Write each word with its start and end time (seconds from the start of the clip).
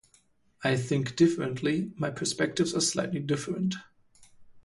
I 0.63 0.77
think 0.77 1.15
differently, 1.15 1.91
my 1.95 2.09
perspectives 2.09 2.73
are 2.73 2.81
slightly 2.81 3.19
different. 3.19 3.75